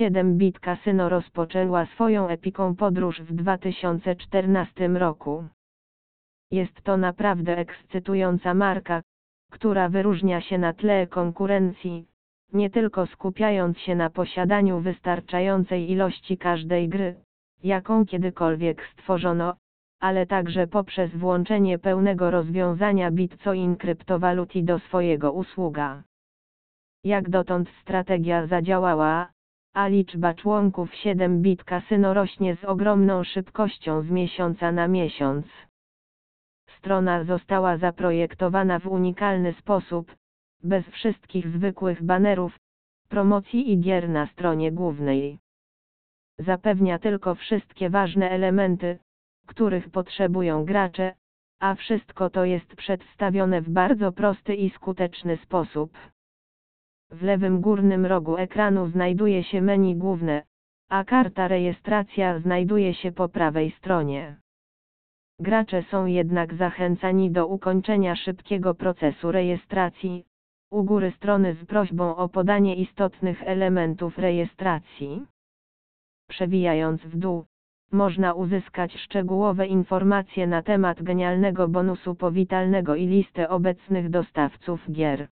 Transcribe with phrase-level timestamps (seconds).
[0.00, 5.44] 7-bit Casino rozpoczęła swoją epiką podróż w 2014 roku.
[6.50, 9.02] Jest to naprawdę ekscytująca marka,
[9.50, 12.06] która wyróżnia się na tle konkurencji,
[12.52, 17.14] nie tylko skupiając się na posiadaniu wystarczającej ilości każdej gry,
[17.62, 19.56] jaką kiedykolwiek stworzono,
[20.00, 26.02] ale także poprzez włączenie pełnego rozwiązania Bitcoin kryptowaluty do swojego usługa.
[27.04, 29.28] Jak dotąd strategia zadziałała,
[29.76, 35.46] a liczba członków 7-bit kasyno rośnie z ogromną szybkością z miesiąca na miesiąc.
[36.78, 40.16] Strona została zaprojektowana w unikalny sposób,
[40.62, 42.58] bez wszystkich zwykłych banerów,
[43.08, 45.38] promocji i gier na stronie głównej.
[46.38, 48.98] Zapewnia tylko wszystkie ważne elementy,
[49.46, 51.14] których potrzebują gracze,
[51.60, 55.98] a wszystko to jest przedstawione w bardzo prosty i skuteczny sposób.
[57.16, 60.42] W lewym górnym rogu ekranu znajduje się menu główne,
[60.88, 64.36] a karta rejestracja znajduje się po prawej stronie.
[65.40, 70.24] Gracze są jednak zachęcani do ukończenia szybkiego procesu rejestracji,
[70.70, 75.26] u góry strony z prośbą o podanie istotnych elementów rejestracji.
[76.28, 77.44] Przewijając w dół,
[77.92, 85.28] można uzyskać szczegółowe informacje na temat genialnego bonusu powitalnego i listę obecnych dostawców gier.